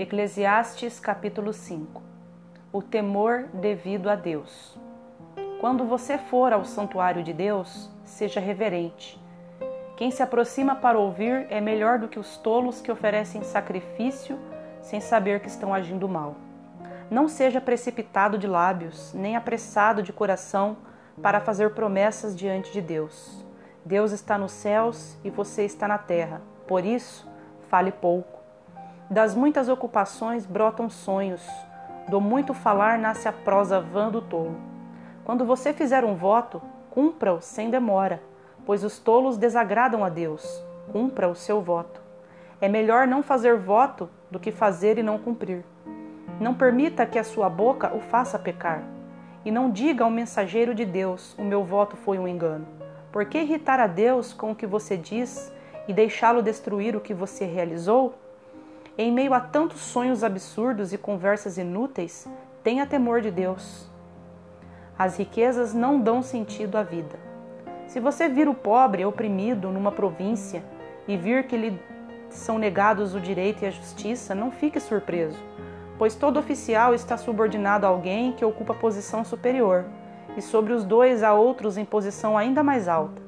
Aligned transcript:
Eclesiastes 0.00 0.98
capítulo 0.98 1.52
5 1.52 2.02
O 2.72 2.80
temor 2.80 3.48
devido 3.52 4.08
a 4.08 4.14
Deus. 4.14 4.78
Quando 5.60 5.84
você 5.84 6.16
for 6.16 6.54
ao 6.54 6.64
santuário 6.64 7.22
de 7.22 7.34
Deus, 7.34 7.90
seja 8.02 8.40
reverente. 8.40 9.22
Quem 9.98 10.10
se 10.10 10.22
aproxima 10.22 10.74
para 10.74 10.98
ouvir 10.98 11.46
é 11.50 11.60
melhor 11.60 11.98
do 11.98 12.08
que 12.08 12.18
os 12.18 12.38
tolos 12.38 12.80
que 12.80 12.90
oferecem 12.90 13.42
sacrifício 13.42 14.38
sem 14.80 15.02
saber 15.02 15.40
que 15.40 15.48
estão 15.48 15.74
agindo 15.74 16.08
mal. 16.08 16.34
Não 17.10 17.28
seja 17.28 17.60
precipitado 17.60 18.38
de 18.38 18.46
lábios, 18.46 19.12
nem 19.12 19.36
apressado 19.36 20.02
de 20.02 20.14
coração 20.14 20.78
para 21.20 21.40
fazer 21.40 21.74
promessas 21.74 22.34
diante 22.34 22.72
de 22.72 22.80
Deus. 22.80 23.44
Deus 23.84 24.12
está 24.12 24.38
nos 24.38 24.52
céus 24.52 25.18
e 25.22 25.28
você 25.28 25.66
está 25.66 25.86
na 25.86 25.98
terra, 25.98 26.40
por 26.66 26.86
isso, 26.86 27.28
fale 27.68 27.92
pouco 27.92 28.39
das 29.10 29.34
muitas 29.34 29.68
ocupações 29.68 30.46
brotam 30.46 30.88
sonhos, 30.88 31.44
do 32.08 32.20
muito 32.20 32.54
falar 32.54 32.96
nasce 32.96 33.26
a 33.26 33.32
prosa 33.32 33.80
vã 33.80 34.08
do 34.08 34.22
tolo. 34.22 34.54
Quando 35.24 35.44
você 35.44 35.72
fizer 35.72 36.04
um 36.04 36.14
voto, 36.14 36.62
cumpra-o 36.90 37.40
sem 37.40 37.70
demora, 37.70 38.22
pois 38.64 38.84
os 38.84 39.00
tolos 39.00 39.36
desagradam 39.36 40.04
a 40.04 40.08
Deus. 40.08 40.64
Cumpra 40.92 41.28
o 41.28 41.34
seu 41.34 41.60
voto. 41.60 42.00
É 42.60 42.68
melhor 42.68 43.06
não 43.08 43.20
fazer 43.20 43.56
voto 43.56 44.08
do 44.30 44.38
que 44.38 44.52
fazer 44.52 44.96
e 44.96 45.02
não 45.02 45.18
cumprir. 45.18 45.64
Não 46.40 46.54
permita 46.54 47.04
que 47.04 47.18
a 47.18 47.24
sua 47.24 47.48
boca 47.48 47.92
o 47.92 48.00
faça 48.00 48.38
pecar. 48.38 48.82
E 49.44 49.50
não 49.50 49.70
diga 49.70 50.04
ao 50.04 50.10
mensageiro 50.10 50.72
de 50.74 50.84
Deus: 50.84 51.34
O 51.38 51.42
meu 51.42 51.64
voto 51.64 51.96
foi 51.96 52.18
um 52.18 52.28
engano. 52.28 52.66
Por 53.10 53.24
que 53.24 53.38
irritar 53.38 53.80
a 53.80 53.86
Deus 53.88 54.32
com 54.32 54.52
o 54.52 54.54
que 54.54 54.66
você 54.66 54.96
diz 54.96 55.52
e 55.88 55.92
deixá-lo 55.92 56.42
destruir 56.42 56.94
o 56.94 57.00
que 57.00 57.12
você 57.12 57.44
realizou? 57.44 58.14
Em 59.02 59.10
meio 59.10 59.32
a 59.32 59.40
tantos 59.40 59.80
sonhos 59.80 60.22
absurdos 60.22 60.92
e 60.92 60.98
conversas 60.98 61.56
inúteis, 61.56 62.28
tenha 62.62 62.84
temor 62.84 63.22
de 63.22 63.30
Deus. 63.30 63.90
As 64.98 65.16
riquezas 65.16 65.72
não 65.72 65.98
dão 65.98 66.22
sentido 66.22 66.76
à 66.76 66.82
vida. 66.82 67.18
Se 67.86 67.98
você 67.98 68.28
vir 68.28 68.46
o 68.46 68.52
pobre 68.52 69.02
oprimido 69.06 69.70
numa 69.70 69.90
província 69.90 70.62
e 71.08 71.16
vir 71.16 71.46
que 71.46 71.56
lhe 71.56 71.80
são 72.28 72.58
negados 72.58 73.14
o 73.14 73.20
direito 73.20 73.64
e 73.64 73.68
a 73.68 73.70
justiça, 73.70 74.34
não 74.34 74.50
fique 74.50 74.78
surpreso, 74.78 75.38
pois 75.96 76.14
todo 76.14 76.38
oficial 76.38 76.94
está 76.94 77.16
subordinado 77.16 77.86
a 77.86 77.88
alguém 77.88 78.32
que 78.32 78.44
ocupa 78.44 78.74
posição 78.74 79.24
superior, 79.24 79.86
e 80.36 80.42
sobre 80.42 80.74
os 80.74 80.84
dois 80.84 81.22
há 81.22 81.32
outros 81.32 81.78
em 81.78 81.86
posição 81.86 82.36
ainda 82.36 82.62
mais 82.62 82.86
alta. 82.86 83.22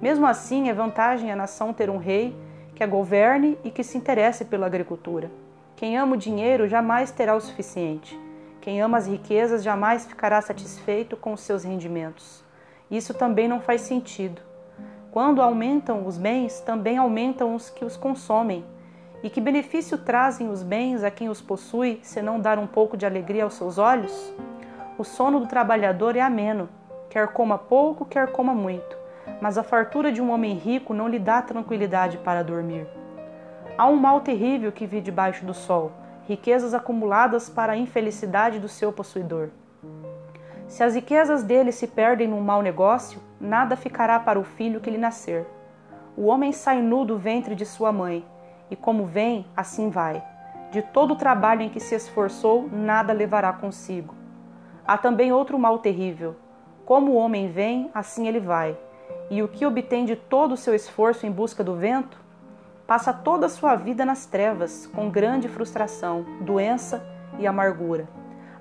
Mesmo 0.00 0.26
assim, 0.26 0.68
é 0.68 0.74
vantagem 0.74 1.30
a 1.30 1.36
nação 1.36 1.72
ter 1.72 1.88
um 1.88 1.96
rei 1.96 2.36
que 2.82 2.84
a 2.84 2.86
governe 2.88 3.56
e 3.62 3.70
que 3.70 3.84
se 3.84 3.96
interesse 3.96 4.44
pela 4.44 4.66
agricultura. 4.66 5.30
Quem 5.76 5.96
ama 5.96 6.14
o 6.14 6.18
dinheiro 6.18 6.66
jamais 6.66 7.12
terá 7.12 7.36
o 7.36 7.40
suficiente. 7.40 8.18
Quem 8.60 8.82
ama 8.82 8.98
as 8.98 9.06
riquezas 9.06 9.62
jamais 9.62 10.04
ficará 10.04 10.40
satisfeito 10.40 11.16
com 11.16 11.32
os 11.32 11.42
seus 11.42 11.62
rendimentos. 11.62 12.42
Isso 12.90 13.14
também 13.14 13.46
não 13.46 13.60
faz 13.60 13.82
sentido. 13.82 14.42
Quando 15.12 15.40
aumentam 15.40 16.04
os 16.04 16.18
bens, 16.18 16.58
também 16.58 16.98
aumentam 16.98 17.54
os 17.54 17.70
que 17.70 17.84
os 17.84 17.96
consomem. 17.96 18.64
E 19.22 19.30
que 19.30 19.40
benefício 19.40 19.96
trazem 19.96 20.50
os 20.50 20.64
bens 20.64 21.04
a 21.04 21.10
quem 21.10 21.28
os 21.28 21.40
possui, 21.40 22.00
se 22.02 22.20
não 22.20 22.40
dar 22.40 22.58
um 22.58 22.66
pouco 22.66 22.96
de 22.96 23.06
alegria 23.06 23.44
aos 23.44 23.54
seus 23.54 23.78
olhos? 23.78 24.34
O 24.98 25.04
sono 25.04 25.38
do 25.38 25.46
trabalhador 25.46 26.16
é 26.16 26.20
ameno, 26.20 26.68
quer 27.08 27.28
coma 27.28 27.56
pouco, 27.56 28.04
quer 28.04 28.32
coma 28.32 28.52
muito 28.52 29.01
mas 29.40 29.58
a 29.58 29.62
fartura 29.62 30.12
de 30.12 30.22
um 30.22 30.30
homem 30.30 30.54
rico 30.54 30.94
não 30.94 31.08
lhe 31.08 31.18
dá 31.18 31.42
tranquilidade 31.42 32.18
para 32.18 32.44
dormir. 32.44 32.86
Há 33.76 33.86
um 33.86 33.96
mal 33.96 34.20
terrível 34.20 34.70
que 34.70 34.86
vi 34.86 35.00
debaixo 35.00 35.44
do 35.44 35.54
sol, 35.54 35.92
riquezas 36.28 36.74
acumuladas 36.74 37.48
para 37.48 37.72
a 37.72 37.76
infelicidade 37.76 38.58
do 38.58 38.68
seu 38.68 38.92
possuidor. 38.92 39.48
Se 40.68 40.84
as 40.84 40.94
riquezas 40.94 41.42
dele 41.42 41.72
se 41.72 41.86
perdem 41.86 42.28
num 42.28 42.40
mau 42.40 42.62
negócio, 42.62 43.20
nada 43.40 43.76
ficará 43.76 44.18
para 44.20 44.38
o 44.38 44.44
filho 44.44 44.80
que 44.80 44.90
lhe 44.90 44.98
nascer. 44.98 45.46
O 46.16 46.26
homem 46.26 46.52
sai 46.52 46.80
nu 46.80 47.04
do 47.04 47.18
ventre 47.18 47.54
de 47.54 47.66
sua 47.66 47.90
mãe, 47.90 48.24
e 48.70 48.76
como 48.76 49.04
vem, 49.04 49.46
assim 49.56 49.90
vai. 49.90 50.22
De 50.70 50.80
todo 50.80 51.12
o 51.12 51.16
trabalho 51.16 51.62
em 51.62 51.68
que 51.68 51.80
se 51.80 51.94
esforçou, 51.94 52.68
nada 52.70 53.12
levará 53.12 53.52
consigo. 53.52 54.14
Há 54.86 54.96
também 54.96 55.32
outro 55.32 55.58
mal 55.58 55.78
terrível. 55.78 56.36
Como 56.86 57.12
o 57.12 57.16
homem 57.16 57.50
vem, 57.50 57.90
assim 57.92 58.28
ele 58.28 58.40
vai 58.40 58.76
e 59.32 59.42
o 59.42 59.48
que 59.48 59.64
obtém 59.64 60.04
de 60.04 60.14
todo 60.14 60.52
o 60.52 60.56
seu 60.58 60.74
esforço 60.74 61.24
em 61.24 61.30
busca 61.30 61.64
do 61.64 61.74
vento, 61.74 62.20
passa 62.86 63.14
toda 63.14 63.46
a 63.46 63.48
sua 63.48 63.74
vida 63.74 64.04
nas 64.04 64.26
trevas, 64.26 64.86
com 64.94 65.08
grande 65.08 65.48
frustração, 65.48 66.26
doença 66.42 67.02
e 67.38 67.46
amargura. 67.46 68.06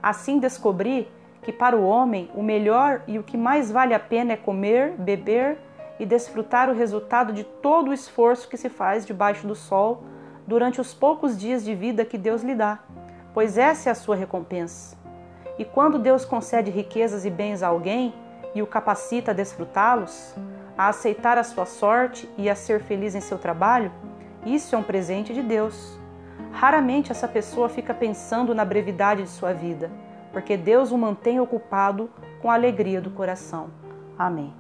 Assim 0.02 0.40
descobri 0.40 1.12
que 1.42 1.52
para 1.52 1.76
o 1.76 1.86
homem 1.86 2.32
o 2.34 2.42
melhor 2.42 3.02
e 3.06 3.20
o 3.20 3.24
que 3.24 3.36
mais 3.36 3.70
vale 3.70 3.94
a 3.94 4.00
pena 4.00 4.32
é 4.32 4.38
comer, 4.38 4.94
beber 4.94 5.58
e 6.00 6.06
desfrutar 6.06 6.70
o 6.70 6.74
resultado 6.74 7.34
de 7.34 7.44
todo 7.44 7.90
o 7.90 7.94
esforço 7.94 8.48
que 8.48 8.56
se 8.56 8.70
faz 8.70 9.06
debaixo 9.06 9.46
do 9.46 9.56
sol 9.56 10.06
durante 10.48 10.80
os 10.80 10.94
poucos 10.94 11.38
dias 11.38 11.66
de 11.66 11.76
vida 11.76 12.06
que 12.06 12.18
Deus 12.18 12.44
lhe 12.44 12.56
dá, 12.56 12.80
pois 13.34 13.58
essa 13.58 13.90
é 13.90 13.92
a 13.92 13.96
sua 13.96 14.16
recompensa. 14.16 14.96
E 15.60 15.66
quando 15.66 16.00
Deus 16.00 16.24
concede 16.24 16.72
riquezas 16.72 17.26
e 17.26 17.30
bens 17.30 17.62
a 17.62 17.68
alguém, 17.68 18.14
e 18.54 18.62
o 18.62 18.68
capacita 18.68 19.32
a 19.32 19.34
desfrutá-los, 19.34 20.36
a 20.78 20.90
aceitar 20.90 21.38
a 21.38 21.44
sua 21.44 21.66
sorte 21.66 22.30
e 22.38 22.50
a 22.50 22.56
ser 22.56 22.82
feliz 22.82 23.16
em 23.16 23.22
seu 23.22 23.38
trabalho, 23.38 23.92
isso 24.46 24.76
é 24.76 24.78
um 24.78 24.84
presente 24.84 25.34
de 25.34 25.42
Deus. 25.42 26.00
Raramente 26.52 27.12
essa 27.12 27.28
pessoa 27.28 27.70
fica 27.70 27.94
pensando 27.94 28.56
na 28.56 28.66
brevidade 28.66 29.24
de 29.24 29.30
sua 29.30 29.54
vida, 29.54 29.92
porque 30.32 30.58
Deus 30.58 30.92
o 30.92 30.98
mantém 30.98 31.40
ocupado 31.40 32.10
com 32.42 32.50
a 32.50 32.56
alegria 32.56 33.00
do 33.00 33.12
coração. 33.12 33.70
Amém. 34.18 34.54